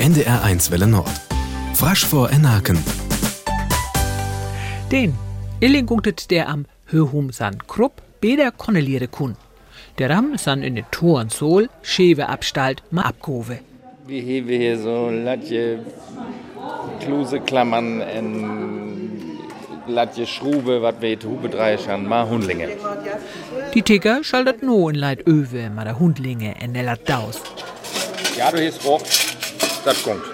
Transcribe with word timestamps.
NDR1 0.00 0.70
Welle 0.70 0.86
Nord. 0.86 1.10
Frasch 1.74 2.04
vor 2.06 2.30
Enaken. 2.30 2.78
Den 4.92 5.12
Illing 5.58 5.86
gunktet 5.86 6.30
der 6.30 6.48
am 6.48 6.66
Höhum 6.86 7.32
san 7.32 7.58
Krupp 7.66 8.00
beder 8.20 8.52
konneliere 8.52 9.08
kun. 9.08 9.36
Der 9.98 10.08
Ram 10.10 10.38
san 10.38 10.62
in 10.62 10.76
den 10.76 10.84
Toren 10.92 11.30
Sol 11.30 11.68
schewe 11.82 12.28
abstalt 12.28 12.84
ma 12.92 13.02
abgove. 13.02 13.58
Wir 14.06 14.22
haben 14.22 14.48
hier 14.48 14.78
so 14.78 15.10
Latje 15.10 15.80
Kluse 17.00 17.40
Klammern 17.40 18.00
en 18.00 19.38
Latje 19.88 20.26
Schrube, 20.26 20.80
wat 20.80 21.02
wir 21.02 21.18
Hube 21.24 21.48
dreischern, 21.48 22.06
ma 22.06 22.24
Hundlinge. 22.28 22.68
Die 23.74 23.82
Ticker 23.82 24.22
schaltet 24.22 24.62
no 24.62 24.88
in 24.88 24.94
Leid 24.94 25.26
Öwe 25.26 25.70
ma 25.70 25.82
der 25.82 25.98
Hundlinge 25.98 26.54
en 26.60 26.74
lat 26.74 27.00
daus. 27.08 27.42
Ja, 28.38 28.52
du 28.52 28.58
hieß 28.58 28.84
Rock, 28.84 29.02
das 29.84 30.02
kommt. 30.02 30.24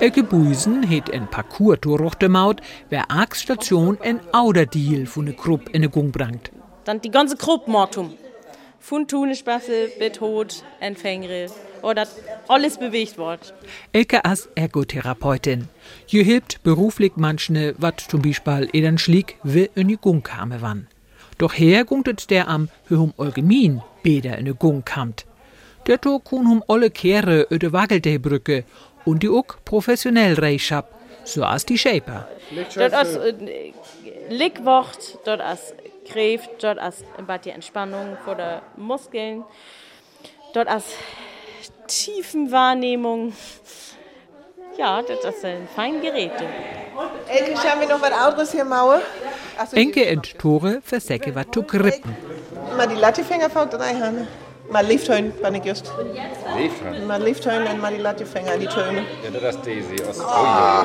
Elke 0.00 0.24
Buisen 0.24 0.82
het 0.82 1.08
en 1.08 1.28
Parcours 1.28 1.80
durch 1.80 2.14
de 2.16 2.28
Maut, 2.28 2.60
wer 2.88 3.10
Arx 3.10 3.40
Station 3.40 3.96
en 4.02 4.20
Auderdeal 4.32 5.06
von 5.06 5.24
ne 5.24 5.32
Krupp 5.32 5.68
in 5.70 5.80
ne 5.82 5.88
Gung 5.88 6.10
brangt. 6.10 6.50
Dann 6.84 7.00
die 7.00 7.10
ganze 7.10 7.36
Gruppe 7.36 7.70
Mortum. 7.70 8.12
Von 8.80 9.06
Tunespasse, 9.06 9.88
Betod, 9.98 10.62
Empfängre. 10.80 11.46
Oder 11.80 12.06
alles 12.48 12.76
bewegt 12.76 13.16
wird. 13.16 13.54
Elke 13.92 14.24
as 14.24 14.48
Ergotherapeutin. 14.54 15.68
Je 16.06 16.22
hilft 16.22 16.62
beruflich 16.62 17.12
manchne, 17.16 17.74
wat 17.78 18.00
zum 18.00 18.20
Beispiel 18.20 18.68
eden 18.72 18.98
schlieg, 18.98 19.38
wie 19.42 19.70
in 19.74 19.88
die 19.88 19.96
Gung 19.96 20.22
kame 20.22 20.60
wann. 20.60 20.88
Doch 21.38 21.52
her 21.52 21.84
gungtet 21.84 22.30
der 22.30 22.48
am 22.48 22.68
Höhum 22.88 23.14
Eugemin 23.16 23.80
beder 24.02 24.38
in 24.38 24.44
die 24.44 24.54
Gung 24.54 24.84
kamt. 24.84 25.24
Der 25.86 26.00
to 26.00 26.18
kun 26.18 26.48
hum 26.48 26.64
alle 26.66 26.90
Kehre 26.90 27.46
öde 27.50 27.72
Waggeldeibrücke 27.72 28.64
und 29.04 29.22
die 29.22 29.28
uck 29.28 29.58
professionell 29.64 30.34
reichab, 30.34 30.88
so 31.24 31.44
as 31.44 31.66
die 31.66 31.76
Shaper. 31.76 32.26
Dort 32.74 32.94
als 32.94 33.16
äh, 33.16 33.72
Lickwort, 34.30 35.18
dort 35.24 35.42
als 35.42 35.74
Kräft, 36.08 36.50
dort 36.62 36.78
als 36.78 37.04
die 37.44 37.50
Entspannung 37.50 38.16
vor 38.24 38.34
der 38.34 38.62
Muskeln, 38.76 39.44
dort 40.54 40.68
als 40.68 40.84
Tiefenwahrnehmung. 41.86 43.34
Ja, 44.78 45.02
das 45.02 45.40
sind 45.40 45.68
feine 45.70 46.00
Geräte. 46.00 46.44
Elke, 47.28 47.56
schauen 47.56 47.80
wir 47.80 47.88
noch 47.88 48.00
was 48.00 48.12
anderes 48.12 48.52
hier 48.52 48.64
Mauer? 48.64 49.02
Achso, 49.58 49.76
Enke 49.76 50.10
und 50.16 50.38
Tore 50.38 50.80
versäcke 50.82 51.34
wat 51.34 51.52
zu 51.52 51.62
grippen. 51.62 52.16
Mal 52.76 52.88
die 52.88 52.96
Lattefinger 52.96 53.50
von 53.50 53.68
drei 53.68 53.94
Hände. 54.64 54.72
Mal 54.72 54.86
Lieftönen, 54.86 55.32
bin 55.32 55.54
ich 55.54 55.64
just. 55.64 55.92
Liefern. 56.56 57.06
Mal 57.06 57.22
Lieftönen 57.22 57.80
und 57.80 57.96
die 57.96 58.02
Lattefinger, 58.02 58.56
die 58.58 58.66
Töne. 58.66 59.04
Ja, 59.22 59.30
das 59.30 59.56
ist 59.56 59.66
Daisy 59.66 60.02
aus 60.08 60.20
oh, 60.20 60.84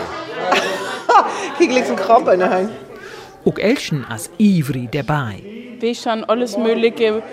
Krieg 1.57 1.71
links 1.71 1.89
einen 1.89 1.97
Kopf 1.97 2.27
in 2.31 2.39
der 2.39 2.49
Hand. 2.49 2.71
Ook 3.45 3.59
Elchen 3.59 4.05
as 4.09 4.29
Ivri 4.37 4.89
dabei. 4.91 5.41
Wir 5.79 5.95
schon 5.95 6.23
alles 6.25 6.57
Mögliche 6.57 7.23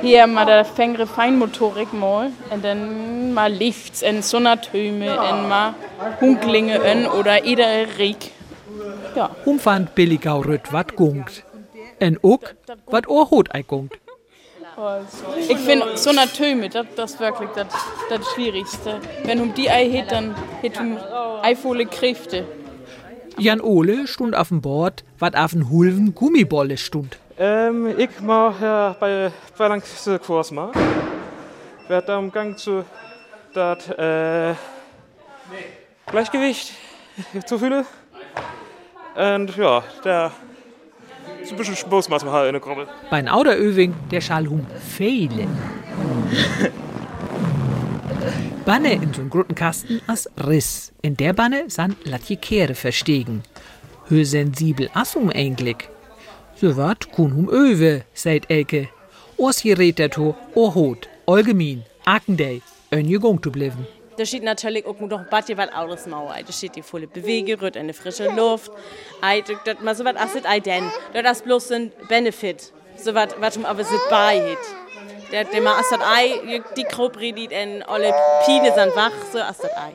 hier 0.00 0.26
mal 0.26 0.46
der 0.46 0.64
fängere 0.64 1.06
Feinmotorik 1.06 1.92
mal 1.92 2.30
und 2.50 2.64
dann 2.64 3.34
mal 3.34 3.52
Lifts 3.52 4.02
und 4.02 4.24
Sonatüme 4.24 5.10
und 5.20 5.48
mal 5.48 5.74
Hunklinge 6.20 6.80
und 6.80 7.08
oder 7.08 7.44
jeder 7.44 7.98
Rieg. 7.98 8.30
Ja, 9.14 9.30
Umfand 9.44 9.94
billigau 9.94 10.40
rüt 10.40 10.72
wat 10.72 10.96
gungt. 10.96 11.44
En 11.98 12.18
ook 12.22 12.54
wat 12.86 13.08
oorhut 13.08 13.48
ei 13.52 13.64
gungt. 13.66 13.98
Ich 15.48 15.58
finde 15.58 15.96
Sonatüme, 15.96 16.68
das, 16.68 16.86
das 16.96 17.12
ist 17.14 17.20
wirklich 17.20 17.50
das, 17.50 17.66
das 18.08 18.26
Schwierigste. 18.32 19.00
Wenn 19.24 19.40
um 19.40 19.54
die 19.54 19.70
Ei 19.70 19.88
hätt, 19.90 20.12
dann 20.12 20.34
hätt 20.60 20.78
um 20.78 20.98
Ei 21.42 21.56
volle 21.56 21.86
Kräfte. 21.86 22.46
Jan 23.38 23.60
Ole 23.60 24.06
stund 24.06 24.34
auf 24.34 24.48
dem 24.48 24.60
Bord, 24.60 25.04
wat 25.18 25.36
auf 25.36 25.52
den 25.52 25.70
Hulven 25.70 26.14
Gummibolle 26.14 26.76
stund. 26.76 27.18
Ähm, 27.38 27.94
ich 27.96 28.20
mache 28.20 28.64
ja 28.64 28.96
bei 28.98 29.30
Balancekurs 29.56 30.50
mal. 30.50 30.72
Werd 31.86 32.08
da 32.08 32.18
im 32.18 32.32
Gang 32.32 32.58
zu 32.58 32.84
das 33.54 33.88
äh, 33.90 34.54
Gleichgewicht 36.06 36.72
zu 37.46 37.58
fühlen. 37.58 37.86
Und 39.14 39.56
ja, 39.56 39.82
da 40.02 40.32
ist 41.48 41.54
ein 41.54 41.58
bisschen 41.58 41.76
Spaß 41.76 42.08
macht 42.10 42.24
man 42.24 42.34
halt 42.34 42.48
in 42.48 42.52
der 42.52 42.60
Gruppe. 42.60 42.86
Bei 43.10 43.18
n 43.20 43.28
Auderöving 43.28 43.94
der 44.10 44.20
schall 44.20 44.46
hum 44.46 44.66
fehle. 44.96 45.46
Banne 48.66 48.92
in 48.92 49.12
so'n 49.14 49.30
großen 49.30 49.54
Kasten 49.54 50.00
as 50.06 50.28
Riss. 50.36 50.92
In 51.00 51.16
der 51.16 51.32
Banne 51.32 51.64
san 51.68 51.96
latje 52.04 52.36
Kehre 52.36 52.74
verstegen. 52.74 53.42
Hö 54.08 54.24
sensibel 54.24 54.90
assum 54.92 55.30
eigentlich. 55.30 55.88
So 56.60 56.76
wat 56.76 57.10
kun 57.12 57.34
hum 57.34 57.48
öwe, 57.48 58.04
seit 58.12 58.50
Elke. 58.50 58.88
Ors 59.38 59.62
gerät 59.62 59.98
der 59.98 60.10
to, 60.10 60.34
orhot, 60.54 61.08
Olgemin, 61.26 61.84
Akendei, 62.04 62.60
önje 62.90 63.18
gung 63.20 63.42
zu 63.42 63.50
bliven. 63.50 63.86
Da 64.18 64.26
steht 64.26 64.42
natürlich 64.42 64.84
auch 64.84 64.98
noch 64.98 65.20
ein 65.20 65.28
bisschen 65.30 65.56
was 65.56 65.68
anderes 65.68 66.06
Mauer. 66.06 66.34
Da 66.44 66.52
steht 66.52 66.74
die 66.74 66.82
volle 66.82 67.06
Bewegung, 67.06 67.60
rührt 67.60 67.76
eine 67.76 67.94
frische 67.94 68.28
Luft. 68.28 68.72
Das 69.64 69.80
mal 69.80 69.94
so 69.94 70.04
was 70.04 70.16
asset 70.16 70.44
ei 70.44 70.58
denn. 70.58 70.90
Das 71.12 71.38
ist 71.38 71.44
bloß 71.44 71.70
ein 71.70 71.92
Benefit. 72.08 72.72
So 72.96 73.14
was, 73.14 73.28
was 73.38 73.56
um 73.56 73.64
aber 73.64 73.84
sit 73.84 74.00
bei 74.10 74.40
hit. 74.40 74.58
Der, 75.30 75.44
der 75.44 75.60
mal 75.62 75.78
asset 75.78 76.00
ei, 76.02 76.60
die 76.76 76.86
redet 77.20 77.52
und 77.52 77.82
alle 77.82 78.12
Pine 78.44 78.74
sind 78.74 78.96
wach, 78.96 79.12
so 79.32 79.38
asset 79.38 79.70
ei. 79.76 79.92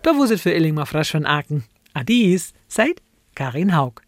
Da 0.00 0.16
wuset 0.16 0.40
für 0.40 0.52
Illing 0.52 0.74
mal 0.74 0.86
frasch 0.86 1.10
von 1.10 1.26
Aken. 1.26 1.64
Adis, 1.92 2.54
seit 2.68 3.02
Karin 3.34 3.76
Haug. 3.76 4.05